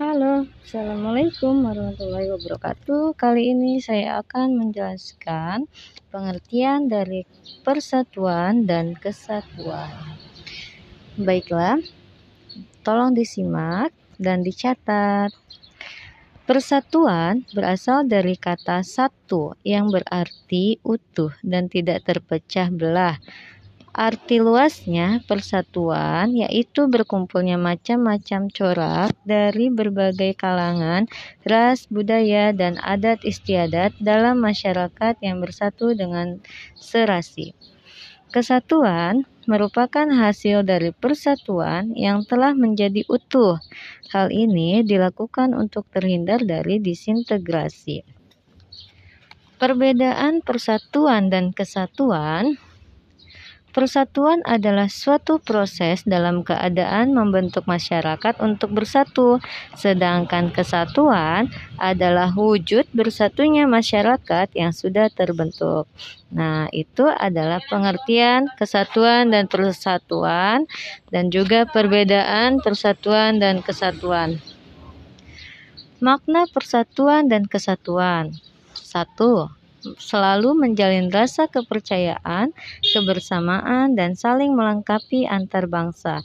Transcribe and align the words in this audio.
Halo, 0.00 0.48
Assalamualaikum 0.64 1.68
warahmatullahi 1.68 2.32
wabarakatuh. 2.32 3.12
Kali 3.12 3.52
ini 3.52 3.76
saya 3.76 4.24
akan 4.24 4.56
menjelaskan 4.56 5.68
pengertian 6.08 6.88
dari 6.88 7.28
persatuan 7.60 8.64
dan 8.64 8.96
kesatuan. 8.96 9.92
Baiklah, 11.20 11.76
tolong 12.80 13.12
disimak 13.12 13.92
dan 14.16 14.40
dicatat. 14.40 15.28
Persatuan 16.48 17.44
berasal 17.52 18.08
dari 18.08 18.40
kata 18.40 18.80
satu 18.80 19.60
yang 19.60 19.92
berarti 19.92 20.80
utuh 20.88 21.36
dan 21.44 21.68
tidak 21.68 22.08
terpecah 22.08 22.72
belah 22.72 23.20
Arti 23.92 24.40
luasnya 24.40 25.20
persatuan 25.28 26.32
yaitu 26.32 26.88
berkumpulnya 26.88 27.60
macam-macam 27.60 28.48
corak 28.48 29.12
dari 29.28 29.68
berbagai 29.68 30.32
kalangan, 30.32 31.04
ras, 31.44 31.84
budaya, 31.92 32.56
dan 32.56 32.80
adat 32.80 33.20
istiadat 33.20 33.92
dalam 34.00 34.40
masyarakat 34.40 35.20
yang 35.20 35.44
bersatu 35.44 35.92
dengan 35.92 36.40
serasi. 36.72 37.52
Kesatuan 38.32 39.28
merupakan 39.44 40.08
hasil 40.08 40.64
dari 40.64 40.88
persatuan 40.96 41.92
yang 41.92 42.24
telah 42.24 42.56
menjadi 42.56 43.04
utuh. 43.12 43.60
Hal 44.08 44.32
ini 44.32 44.80
dilakukan 44.80 45.52
untuk 45.52 45.84
terhindar 45.92 46.40
dari 46.40 46.80
disintegrasi. 46.80 48.08
Perbedaan 49.60 50.40
persatuan 50.40 51.28
dan 51.28 51.52
kesatuan 51.52 52.56
Persatuan 53.72 54.44
adalah 54.44 54.92
suatu 54.92 55.40
proses 55.40 56.04
dalam 56.04 56.44
keadaan 56.44 57.16
membentuk 57.16 57.64
masyarakat 57.64 58.36
untuk 58.44 58.68
bersatu, 58.76 59.40
sedangkan 59.80 60.52
kesatuan 60.52 61.48
adalah 61.80 62.28
wujud 62.36 62.84
bersatunya 62.92 63.64
masyarakat 63.64 64.52
yang 64.52 64.76
sudah 64.76 65.08
terbentuk. 65.08 65.88
Nah, 66.28 66.68
itu 66.68 67.08
adalah 67.08 67.64
pengertian 67.64 68.52
kesatuan 68.60 69.32
dan 69.32 69.48
persatuan, 69.48 70.68
dan 71.08 71.32
juga 71.32 71.64
perbedaan 71.64 72.60
persatuan 72.60 73.40
dan 73.40 73.64
kesatuan. 73.64 74.36
Makna 75.96 76.44
persatuan 76.52 77.32
dan 77.32 77.48
kesatuan: 77.48 78.36
satu 78.76 79.48
selalu 79.98 80.54
menjalin 80.54 81.10
rasa 81.10 81.50
kepercayaan, 81.50 82.54
kebersamaan, 82.94 83.98
dan 83.98 84.14
saling 84.14 84.54
melengkapi 84.54 85.26
antar 85.26 85.66
bangsa. 85.66 86.22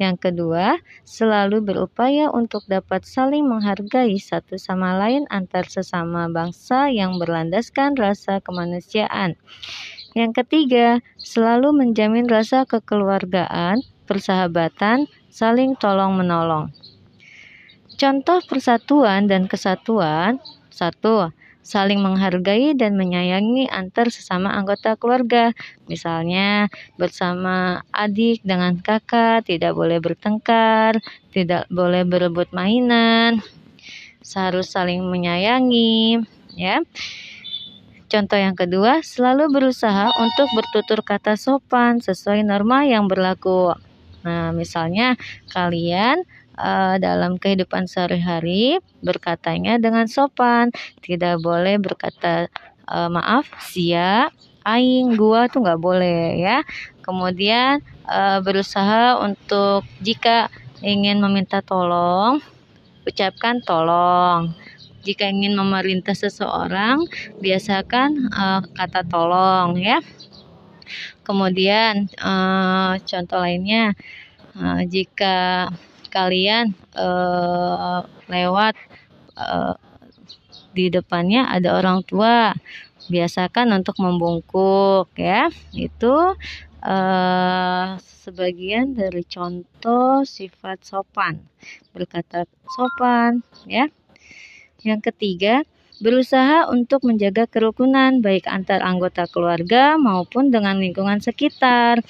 Yang 0.00 0.30
kedua, 0.30 0.82
selalu 1.06 1.62
berupaya 1.62 2.32
untuk 2.32 2.66
dapat 2.66 3.06
saling 3.06 3.46
menghargai 3.46 4.18
satu 4.18 4.58
sama 4.58 4.98
lain 4.98 5.28
antar 5.30 5.68
sesama 5.70 6.26
bangsa 6.32 6.90
yang 6.90 7.20
berlandaskan 7.20 7.94
rasa 7.94 8.42
kemanusiaan. 8.42 9.38
Yang 10.14 10.42
ketiga, 10.42 11.02
selalu 11.18 11.74
menjamin 11.74 12.26
rasa 12.26 12.66
kekeluargaan, 12.66 13.82
persahabatan, 14.06 15.10
saling 15.30 15.74
tolong-menolong. 15.74 16.70
Contoh 17.94 18.42
persatuan 18.46 19.30
dan 19.30 19.46
kesatuan: 19.46 20.42
satu, 20.70 21.30
saling 21.64 21.98
menghargai 22.04 22.76
dan 22.76 22.94
menyayangi 22.94 23.66
antar 23.72 24.12
sesama 24.12 24.52
anggota 24.52 24.94
keluarga. 25.00 25.56
Misalnya, 25.88 26.68
bersama 27.00 27.80
adik 27.90 28.44
dengan 28.44 28.76
kakak 28.78 29.48
tidak 29.48 29.72
boleh 29.72 29.98
bertengkar, 29.98 31.00
tidak 31.32 31.64
boleh 31.72 32.04
berebut 32.04 32.52
mainan, 32.52 33.40
harus 34.36 34.70
saling 34.70 35.00
menyayangi, 35.08 36.20
ya. 36.54 36.84
Contoh 38.12 38.38
yang 38.38 38.54
kedua, 38.54 39.02
selalu 39.02 39.50
berusaha 39.50 40.06
untuk 40.22 40.48
bertutur 40.54 41.02
kata 41.02 41.34
sopan 41.34 41.98
sesuai 41.98 42.46
norma 42.46 42.86
yang 42.86 43.10
berlaku. 43.10 43.74
Nah, 44.22 44.54
misalnya 44.54 45.18
kalian 45.50 46.22
uh, 46.58 46.96
dalam 46.98 47.36
kehidupan 47.38 47.86
sehari-hari 47.86 48.78
berkatanya 49.02 49.78
dengan 49.78 50.06
sopan, 50.10 50.70
tidak 51.02 51.42
boleh 51.42 51.78
berkata 51.78 52.48
uh, 52.88 53.10
maaf, 53.10 53.48
sia, 53.62 54.30
aing, 54.64 55.14
gua 55.18 55.46
tuh 55.50 55.62
nggak 55.64 55.80
boleh 55.82 56.40
ya. 56.40 56.64
Kemudian 57.04 57.84
uh, 58.08 58.40
berusaha 58.40 59.20
untuk 59.20 59.84
jika 60.00 60.48
ingin 60.80 61.20
meminta 61.20 61.60
tolong, 61.60 62.40
ucapkan 63.04 63.60
tolong. 63.64 64.56
Jika 65.04 65.28
ingin 65.28 65.52
memerintah 65.52 66.16
seseorang, 66.16 67.04
biasakan 67.44 68.32
uh, 68.32 68.64
kata 68.72 69.04
tolong 69.04 69.76
ya. 69.76 70.00
Kemudian 71.28 72.08
uh, 72.24 72.96
contoh 73.04 73.40
lainnya, 73.40 73.92
uh, 74.56 74.80
jika 74.88 75.68
kalian 76.14 76.78
uh, 76.94 78.06
lewat 78.30 78.78
uh, 79.34 79.74
di 80.70 80.86
depannya 80.94 81.50
ada 81.50 81.74
orang 81.74 82.06
tua. 82.06 82.54
Biasakan 83.04 83.74
untuk 83.76 84.00
membungkuk 84.00 85.12
ya. 85.18 85.50
Itu 85.74 86.38
uh, 86.80 87.86
sebagian 88.00 88.96
dari 88.96 89.20
contoh 89.28 90.24
sifat 90.24 90.86
sopan 90.86 91.44
berkata 91.92 92.48
sopan 92.72 93.44
ya. 93.68 93.92
Yang 94.80 95.12
ketiga 95.12 95.68
berusaha 96.00 96.66
untuk 96.72 97.06
menjaga 97.06 97.46
kerukunan 97.46 98.18
baik 98.24 98.48
antar 98.50 98.80
anggota 98.80 99.28
keluarga 99.28 100.00
maupun 100.00 100.48
dengan 100.48 100.80
lingkungan 100.80 101.20
sekitar. 101.20 102.00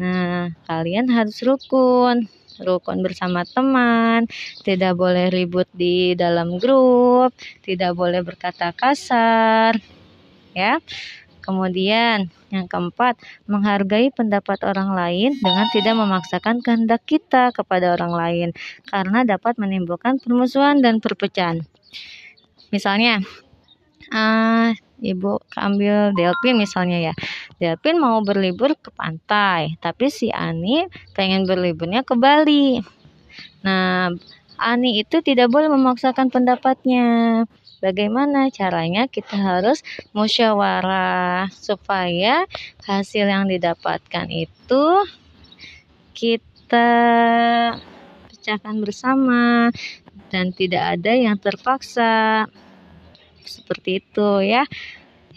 Nah 0.00 0.56
kalian 0.64 1.12
harus 1.12 1.36
rukun 1.44 2.24
rukun 2.62 3.00
bersama 3.00 3.42
teman, 3.48 4.28
tidak 4.62 4.94
boleh 4.96 5.32
ribut 5.32 5.66
di 5.74 6.12
dalam 6.14 6.60
grup, 6.60 7.34
tidak 7.64 7.96
boleh 7.96 8.20
berkata 8.20 8.70
kasar, 8.76 9.76
ya. 10.52 10.78
Kemudian, 11.40 12.28
yang 12.52 12.68
keempat, 12.68 13.16
menghargai 13.48 14.12
pendapat 14.12 14.60
orang 14.62 14.92
lain 14.92 15.34
dengan 15.40 15.66
tidak 15.72 15.94
memaksakan 15.96 16.60
kehendak 16.60 17.02
kita 17.08 17.50
kepada 17.50 17.96
orang 17.96 18.12
lain, 18.12 18.48
karena 18.86 19.24
dapat 19.24 19.56
menimbulkan 19.56 20.20
permusuhan 20.20 20.84
dan 20.84 21.00
perpecahan. 21.00 21.64
Misalnya, 22.70 23.24
uh, 24.14 24.70
ibu 25.00 25.40
ambil 25.56 26.12
Delpin 26.12 26.60
misalnya 26.60 27.10
ya 27.10 27.14
Delpin 27.60 28.00
mau 28.00 28.24
berlibur 28.24 28.72
ke 28.72 28.88
pantai 28.88 29.76
tapi 29.84 30.08
si 30.08 30.32
Ani 30.32 30.88
pengen 31.12 31.44
berliburnya 31.44 32.00
ke 32.00 32.16
Bali. 32.16 32.80
Nah 33.60 34.08
Ani 34.56 35.00
itu 35.00 35.20
tidak 35.20 35.52
boleh 35.52 35.68
memaksakan 35.68 36.32
pendapatnya. 36.32 37.44
Bagaimana 37.80 38.52
caranya 38.52 39.08
kita 39.08 39.40
harus 39.40 39.80
musyawarah 40.12 41.48
supaya 41.48 42.44
hasil 42.84 43.24
yang 43.24 43.48
didapatkan 43.48 44.28
itu 44.28 44.84
kita 46.12 46.92
pecahkan 48.28 48.76
bersama 48.84 49.72
dan 50.28 50.52
tidak 50.52 51.00
ada 51.00 51.12
yang 51.16 51.40
terpaksa. 51.40 52.44
Seperti 53.48 54.04
itu 54.04 54.44
ya. 54.44 54.68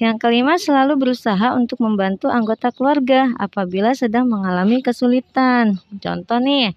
Yang 0.01 0.25
kelima, 0.25 0.57
selalu 0.57 0.97
berusaha 0.97 1.53
untuk 1.53 1.77
membantu 1.85 2.25
anggota 2.25 2.73
keluarga 2.73 3.29
apabila 3.37 3.93
sedang 3.93 4.25
mengalami 4.25 4.81
kesulitan. 4.81 5.77
Contoh 6.01 6.41
nih, 6.41 6.73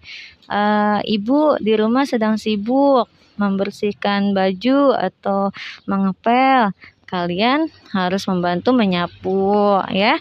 uh, 0.52 1.00
ibu 1.00 1.56
di 1.56 1.72
rumah 1.80 2.04
sedang 2.04 2.36
sibuk 2.36 3.08
membersihkan 3.40 4.36
baju 4.36 4.92
atau 4.92 5.48
mengepel. 5.88 6.76
Kalian 7.06 7.72
harus 7.94 8.28
membantu 8.28 8.76
menyapu 8.76 9.80
ya. 9.94 10.20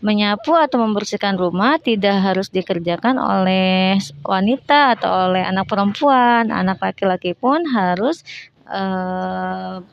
Menyapu 0.00 0.56
atau 0.56 0.80
membersihkan 0.80 1.36
rumah 1.36 1.76
tidak 1.76 2.24
harus 2.24 2.48
dikerjakan 2.48 3.20
oleh 3.20 4.00
wanita 4.24 4.96
atau 4.96 5.28
oleh 5.28 5.44
anak 5.44 5.68
perempuan. 5.68 6.48
Anak 6.48 6.80
laki-laki 6.80 7.36
pun 7.36 7.68
harus 7.68 8.24
uh, 8.64 9.84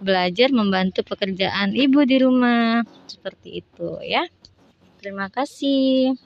belajar 0.00 0.50
membantu 0.50 1.06
pekerjaan 1.06 1.74
ibu 1.76 2.02
di 2.06 2.16
rumah 2.18 2.82
seperti 3.06 3.62
itu 3.62 4.00
ya. 4.02 4.26
Terima 4.98 5.28
kasih. 5.28 6.16